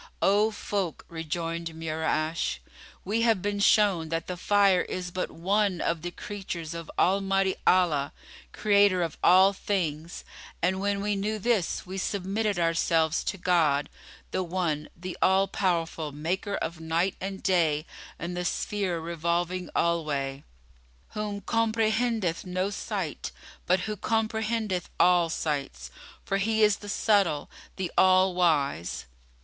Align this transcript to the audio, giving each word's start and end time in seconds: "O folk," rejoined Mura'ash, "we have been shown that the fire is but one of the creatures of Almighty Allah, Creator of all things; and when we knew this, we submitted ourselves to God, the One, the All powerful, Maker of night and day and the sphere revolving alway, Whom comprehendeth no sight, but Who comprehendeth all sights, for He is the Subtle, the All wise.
"O 0.23 0.49
folk," 0.49 1.05
rejoined 1.09 1.67
Mura'ash, 1.75 2.57
"we 3.05 3.21
have 3.21 3.39
been 3.43 3.59
shown 3.59 4.09
that 4.09 4.25
the 4.25 4.35
fire 4.35 4.81
is 4.81 5.11
but 5.11 5.29
one 5.29 5.79
of 5.79 6.01
the 6.01 6.09
creatures 6.09 6.73
of 6.73 6.89
Almighty 6.97 7.55
Allah, 7.67 8.11
Creator 8.51 9.03
of 9.03 9.15
all 9.23 9.53
things; 9.53 10.23
and 10.59 10.81
when 10.81 11.01
we 11.01 11.15
knew 11.15 11.37
this, 11.37 11.85
we 11.85 11.99
submitted 11.99 12.57
ourselves 12.57 13.23
to 13.25 13.37
God, 13.37 13.89
the 14.31 14.41
One, 14.41 14.89
the 14.99 15.15
All 15.21 15.47
powerful, 15.47 16.11
Maker 16.11 16.55
of 16.55 16.79
night 16.79 17.15
and 17.21 17.43
day 17.43 17.85
and 18.17 18.35
the 18.35 18.43
sphere 18.43 18.99
revolving 18.99 19.69
alway, 19.75 20.43
Whom 21.09 21.41
comprehendeth 21.41 22.43
no 22.43 22.71
sight, 22.71 23.31
but 23.67 23.81
Who 23.81 23.95
comprehendeth 23.95 24.89
all 24.99 25.29
sights, 25.29 25.91
for 26.25 26.37
He 26.37 26.63
is 26.63 26.77
the 26.77 26.89
Subtle, 26.89 27.51
the 27.75 27.91
All 27.99 28.33
wise. 28.33 29.05